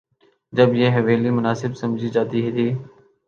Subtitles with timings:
[0.53, 2.67] جب یہ حویلی مناسب سمجھی جاتی تھی۔